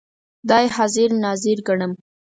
خدای 0.41 0.65
حاضر 0.75 1.09
ناظر 1.23 1.57
ګڼم. 1.67 1.91